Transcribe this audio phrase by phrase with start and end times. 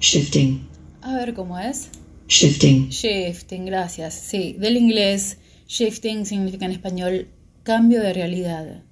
[0.00, 0.66] Shifting.
[1.02, 1.90] A ver cómo es.
[2.26, 2.88] Shifting.
[2.88, 4.14] Shifting, gracias.
[4.14, 7.28] Sí, del inglés, shifting significa en español
[7.64, 8.82] cambio de realidad.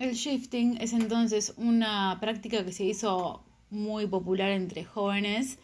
[0.00, 5.60] El shifting es entonces una práctica que se hizo muy popular entre jóvenes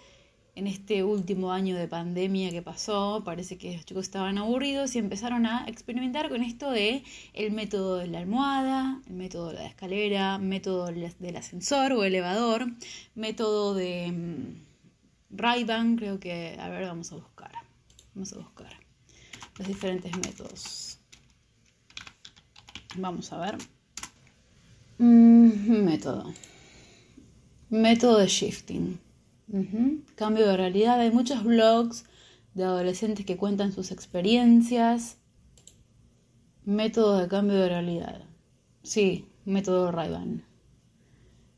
[0.54, 4.98] en este último año de pandemia que pasó, parece que los chicos estaban aburridos y
[4.98, 7.02] empezaron a experimentar con esto de
[7.34, 12.66] el método de la almohada, el método de la escalera, método del ascensor o elevador,
[13.14, 14.56] método de
[15.30, 15.64] ray
[15.96, 17.52] creo que, a ver, vamos a buscar,
[18.14, 18.72] vamos a buscar
[19.58, 20.98] los diferentes métodos.
[22.96, 23.58] Vamos a ver.
[24.98, 26.34] Mm, método.
[27.68, 28.98] Método de shifting.
[30.14, 31.00] Cambio de realidad.
[31.00, 32.04] Hay muchos blogs
[32.54, 35.18] de adolescentes que cuentan sus experiencias.
[36.64, 38.22] Método de cambio de realidad.
[38.82, 40.42] Sí, método ray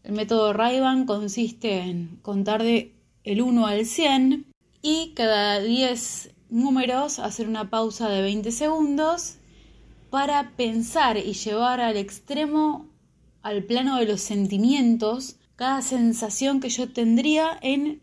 [0.05, 4.46] El método ray consiste en contar de el 1 al 100
[4.82, 9.37] y cada 10 números hacer una pausa de 20 segundos
[10.10, 12.87] para pensar y llevar al extremo,
[13.43, 18.01] al plano de los sentimientos, cada sensación que yo tendría en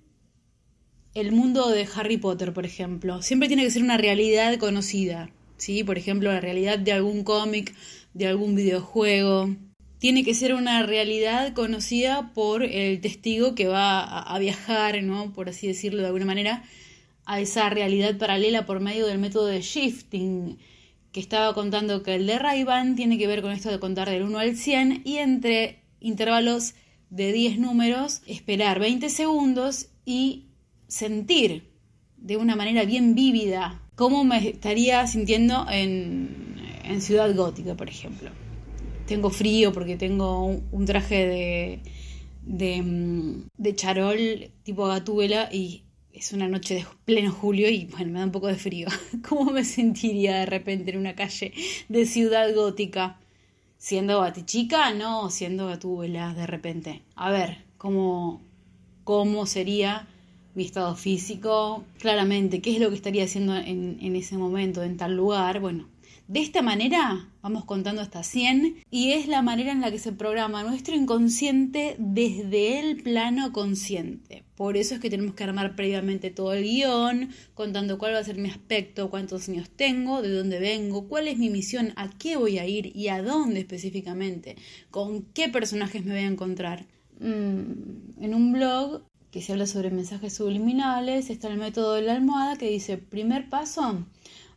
[1.13, 3.21] el mundo de Harry Potter, por ejemplo.
[3.21, 5.83] Siempre tiene que ser una realidad conocida, ¿sí?
[5.83, 7.75] Por ejemplo, la realidad de algún cómic,
[8.13, 9.57] de algún videojuego.
[9.97, 15.33] Tiene que ser una realidad conocida por el testigo que va a, viajar, ¿no?
[15.33, 16.63] Por así decirlo de alguna manera,
[17.25, 20.59] a esa realidad paralela por medio del método de shifting,
[21.11, 22.65] que estaba contando que el de ray
[22.95, 26.73] tiene que ver con esto de contar del 1 al 100 y entre intervalos
[27.09, 30.45] de 10 números, esperar 20 segundos y
[30.87, 31.69] sentir
[32.17, 36.47] de una manera bien vívida cómo me estaría sintiendo en,
[37.01, 38.31] Ciudad Gótica, por ejemplo.
[39.05, 41.79] Tengo frío porque tengo un, traje de,
[42.41, 48.11] de, mm, de, charol tipo gatúbela y es una noche de pleno julio y bueno,
[48.11, 48.87] me da un poco de frío.
[49.27, 51.53] ¿Cómo me sentiría de repente en una calle
[51.89, 53.19] de Ciudad Gótica?
[53.79, 57.01] Siendo batichica, no siendo gatúbela de repente.
[57.15, 58.41] A ver, ¿cómo,
[59.03, 60.07] cómo sería
[60.53, 61.83] mi estado físico?
[61.97, 65.61] Claramente, ¿qué es lo que estaría haciendo en, en ese momento, en tal lugar?
[65.61, 65.85] Bueno,
[66.29, 70.11] de esta manera vamos contando hasta 100 y es la manera en la que se
[70.11, 74.43] programa nuestro inconsciente desde el plano consciente.
[74.55, 78.23] Por eso es que tenemos que armar previamente todo el guion, contando cuál va a
[78.23, 82.37] ser mi aspecto, cuántos años tengo, de dónde vengo, cuál es mi misión, a qué
[82.37, 84.55] voy a ir y a dónde específicamente,
[84.91, 86.85] con qué personajes me voy a encontrar.
[87.19, 89.01] Mm, en un blog
[89.31, 93.49] que se habla sobre mensajes subliminales está el método de la almohada que dice, primer
[93.49, 94.05] paso,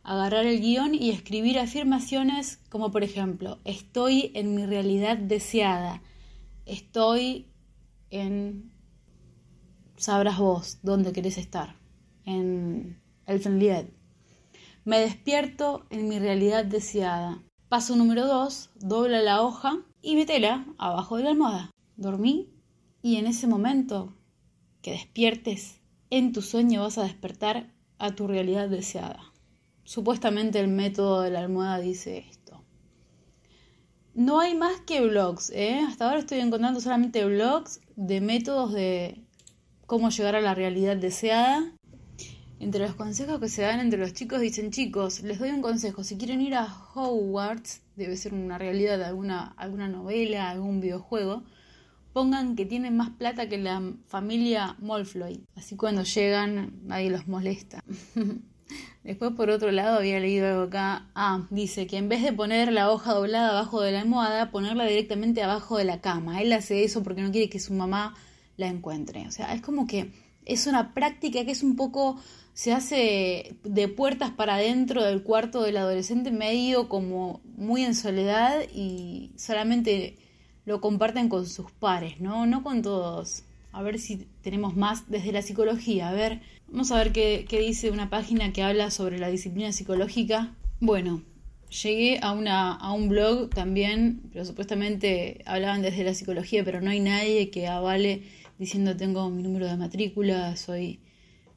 [0.03, 6.01] agarrar el guion y escribir afirmaciones como por ejemplo, estoy en mi realidad deseada,
[6.65, 7.47] estoy
[8.09, 8.71] en,
[9.95, 11.77] sabrás vos dónde querés estar,
[12.25, 13.91] en el Fenliet.
[14.85, 17.41] Me despierto en mi realidad deseada.
[17.69, 21.71] Paso número dos, dobla la hoja y metela abajo de la almohada.
[21.95, 22.53] Dormí
[23.01, 24.13] y en ese momento
[24.81, 29.32] que despiertes, en tu sueño vas a despertar a tu realidad deseada.
[29.83, 32.63] Supuestamente el método de la almohada dice esto.
[34.13, 35.81] No hay más que blogs, ¿eh?
[35.87, 39.23] Hasta ahora estoy encontrando solamente blogs de métodos de
[39.87, 41.73] cómo llegar a la realidad deseada.
[42.59, 46.03] Entre los consejos que se dan entre los chicos dicen, chicos, les doy un consejo,
[46.03, 51.43] si quieren ir a Hogwarts, debe ser una realidad alguna, alguna novela, algún videojuego,
[52.13, 55.43] pongan que tienen más plata que la familia Molfloy.
[55.55, 57.83] Así cuando llegan nadie los molesta.
[59.03, 61.07] Después, por otro lado, había leído algo acá.
[61.13, 64.85] Ah, dice que en vez de poner la hoja doblada abajo de la almohada, ponerla
[64.85, 66.41] directamente abajo de la cama.
[66.41, 68.15] Él hace eso porque no quiere que su mamá
[68.55, 69.27] la encuentre.
[69.27, 70.11] O sea, es como que
[70.45, 72.17] es una práctica que es un poco.
[72.53, 78.61] se hace de puertas para adentro del cuarto del adolescente, medio como muy en soledad
[78.73, 80.17] y solamente
[80.65, 82.45] lo comparten con sus pares, ¿no?
[82.45, 86.09] No con todos a ver si tenemos más desde la psicología.
[86.09, 86.41] A ver,
[86.73, 90.55] vamos a ver qué, dice una página que habla sobre la disciplina psicológica.
[90.79, 91.21] Bueno,
[91.69, 96.89] llegué a, una, a un blog también, pero supuestamente hablaban desde la psicología, pero no
[96.89, 98.23] hay nadie que avale
[98.57, 100.99] diciendo tengo mi número de matrícula, soy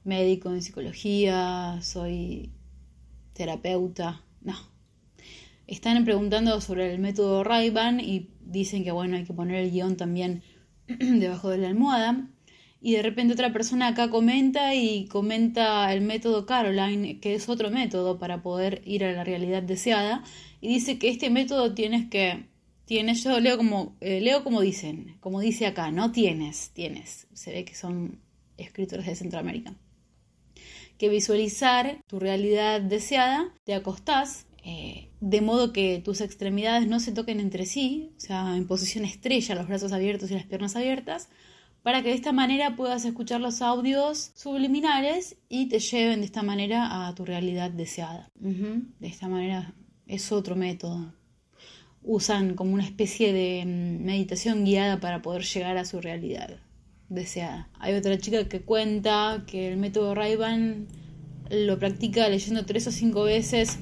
[0.05, 2.51] médico en psicología, soy
[3.33, 4.21] terapeuta.
[4.43, 4.55] No.
[5.67, 9.97] Están preguntando sobre el método Ray-Ban y dicen que bueno, hay que poner el guion
[9.97, 10.43] también
[10.87, 12.29] debajo de la almohada.
[12.81, 17.71] Y de repente otra persona acá comenta y comenta el método Caroline, que es otro
[17.71, 20.23] método para poder ir a la realidad deseada.
[20.61, 22.45] Y dice que este método tienes que
[22.87, 27.27] Tienes, yo leo como, eh, leo como dicen, como dice acá, no tienes, tienes.
[27.35, 28.21] Se ve que son
[28.59, 29.75] escritores de Centroamérica.
[30.97, 37.11] Que visualizar tu realidad deseada, te acostás, eh, de modo que tus extremidades no se
[37.11, 41.29] toquen entre sí, o sea, en posición estrella, los brazos abiertos y las piernas abiertas,
[41.87, 46.43] para que de esta manera puedas escuchar los audios subliminales y te lleven de esta
[46.43, 48.29] manera a tu realidad deseada.
[48.35, 49.73] De esta manera
[50.09, 51.15] es otro método
[52.03, 56.59] usan como una especie de mm, meditación guiada para poder llegar a su realidad
[57.09, 57.69] deseada.
[57.79, 60.37] Hay otra chica que cuenta que el método ray
[61.51, 63.79] lo practica leyendo tres o cinco veces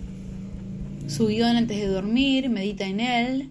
[1.07, 3.51] su guion antes de dormir, medita en él,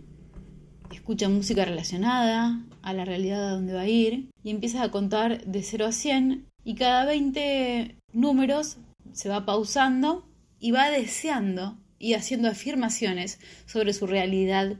[0.91, 5.43] escucha música relacionada a la realidad a donde va a ir y empieza a contar
[5.45, 8.77] de 0 a 100 y cada 20 números
[9.13, 10.27] se va pausando
[10.59, 14.77] y va deseando y haciendo afirmaciones sobre su realidad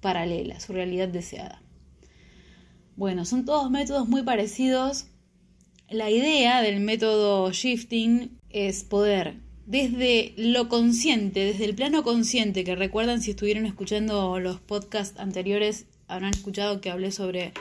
[0.00, 1.62] paralela, su realidad deseada.
[2.96, 5.06] Bueno, son todos métodos muy parecidos.
[5.88, 12.74] La idea del método shifting es poder desde lo consciente, desde el plano consciente, que
[12.74, 17.52] recuerdan si estuvieron escuchando los podcasts anteriores, habrán escuchado que hablé sobre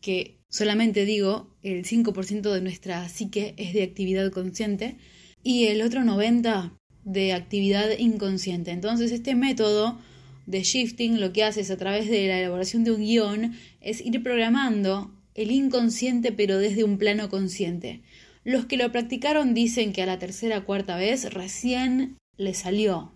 [0.00, 4.96] que solamente digo el 5% de nuestra psique es de actividad consciente
[5.42, 6.72] y el otro 90%
[7.04, 8.70] de actividad inconsciente.
[8.70, 9.98] Entonces este método
[10.46, 14.04] de shifting lo que hace es a través de la elaboración de un guion es
[14.04, 18.02] ir programando el inconsciente pero desde un plano consciente.
[18.44, 23.12] Los que lo practicaron dicen que a la tercera o cuarta vez recién le salió.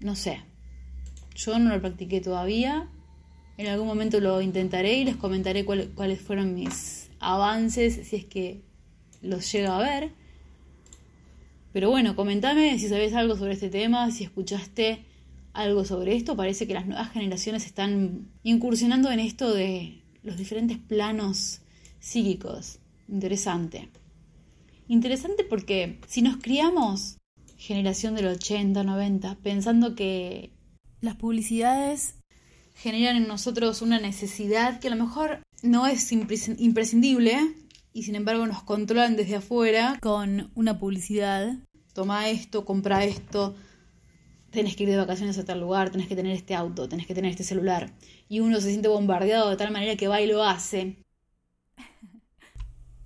[0.00, 0.40] No sé.
[1.34, 2.88] Yo no lo practiqué todavía.
[3.58, 8.62] En algún momento lo intentaré y les comentaré cuáles fueron mis avances si es que
[9.22, 10.12] los llega a ver.
[11.72, 15.04] Pero bueno, comentame si sabes algo sobre este tema, si escuchaste
[15.52, 16.36] algo sobre esto.
[16.36, 21.60] Parece que las nuevas generaciones están incursionando en esto de los diferentes planos
[21.98, 22.78] psíquicos.
[23.08, 23.88] Interesante.
[24.88, 27.16] Interesante porque si nos criamos,
[27.56, 30.50] generación del 80, 90, pensando que
[31.00, 32.14] las publicidades
[32.76, 37.54] generan en nosotros una necesidad que a lo mejor no es imprescindible
[37.92, 41.56] y sin embargo nos controlan desde afuera con una publicidad
[41.96, 43.56] toma esto, compra esto,
[44.50, 47.14] tenés que ir de vacaciones a tal lugar, tenés que tener este auto, tenés que
[47.14, 47.94] tener este celular.
[48.28, 50.98] Y uno se siente bombardeado de tal manera que va y lo hace.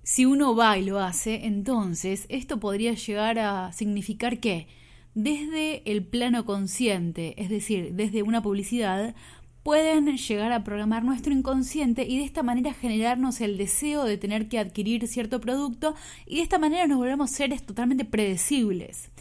[0.03, 4.67] Si uno va y lo hace, entonces esto podría llegar a significar que
[5.13, 9.15] desde el plano consciente, es decir, desde una publicidad,
[9.63, 14.49] pueden llegar a programar nuestro inconsciente y de esta manera generarnos el deseo de tener
[14.49, 19.11] que adquirir cierto producto y de esta manera nos volvemos seres totalmente predecibles.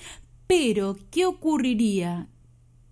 [0.47, 2.29] Pero, ¿qué ocurriría?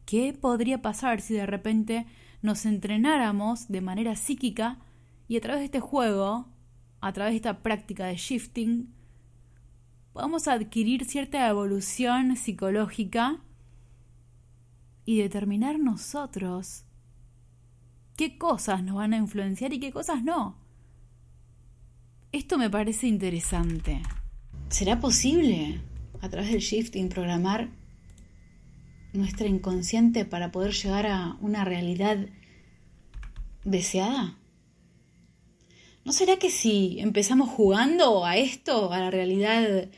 [0.05, 2.06] ¿Qué podría pasar si de repente
[2.43, 4.79] nos entrenáramos de manera psíquica
[5.27, 6.49] y a través de este juego,
[7.00, 8.95] a través de esta práctica de shifting,
[10.12, 13.41] podamos adquirir cierta evolución psicológica
[15.05, 16.85] y determinar nosotros
[18.19, 20.59] qué cosas nos van a influenciar y qué cosas no.
[22.32, 24.03] Esto me parece interesante.
[24.70, 25.81] ¿Será posible
[26.20, 27.70] a través del shifting programar
[29.12, 32.19] nuestra inconsciente para poder llegar a una realidad
[33.62, 34.37] deseada?
[36.04, 39.90] ¿No será que si empezamos jugando a esto, a la realidad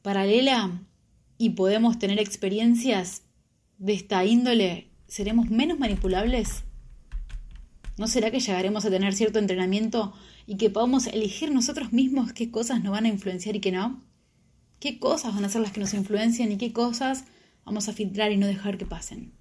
[0.00, 0.80] paralela,
[1.36, 3.24] y podemos tener experiencias
[3.76, 6.64] de esta índole, seremos menos manipulables
[7.98, 10.14] ¿No será que llegaremos a tener cierto entrenamiento
[10.46, 14.02] y que podamos elegir nosotros mismos qué cosas nos van a influenciar y qué no?
[14.80, 17.24] ¿Qué cosas van a ser las que nos influencian y qué cosas
[17.64, 19.32] vamos a filtrar y no dejar que pasen?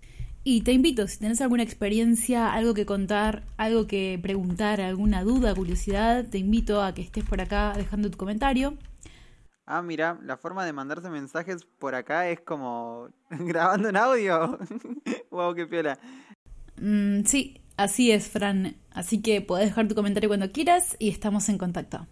[0.43, 5.55] Y te invito, si tenés alguna experiencia, algo que contar, algo que preguntar, alguna duda,
[5.55, 8.75] curiosidad, te invito a que estés por acá dejando tu comentario.
[9.65, 14.59] Ah, mira, la forma de mandarse mensajes por acá es como grabando en audio.
[15.31, 15.97] wow, qué piola.
[16.81, 18.75] Mm, sí, Así es, Fran.
[18.91, 22.05] Así que podés dejar tu comentario cuando quieras y estamos en contacto.